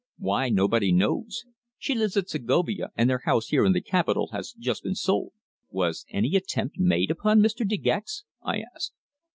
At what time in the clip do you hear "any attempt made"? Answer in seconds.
6.09-7.11